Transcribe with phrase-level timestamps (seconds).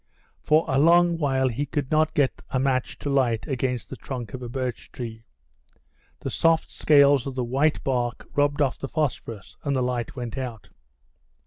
[0.39, 4.33] For a long while he could not get a match to light against the trunk
[4.33, 5.25] of a birch tree.
[6.21, 10.39] The soft scales of the white bark rubbed off the phosphorus, and the light went
[10.39, 10.71] out.